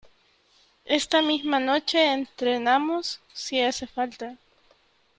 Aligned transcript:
esta 0.85 1.21
misma 1.21 1.59
noche 1.59 2.11
entrenamos, 2.11 3.21
si 3.35 3.61
hace 3.61 3.85
falta. 3.85 4.35